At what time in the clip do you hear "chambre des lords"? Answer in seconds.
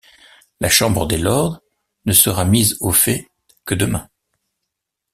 0.67-1.61